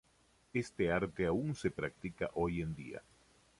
Este 0.55 0.91
arte 0.91 1.27
aún 1.27 1.53
se 1.53 1.69
practica 1.69 2.31
hoy 2.33 2.63
en 2.63 2.73
día. 2.73 3.03